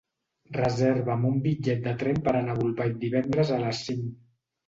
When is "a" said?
2.55-2.59, 3.59-3.59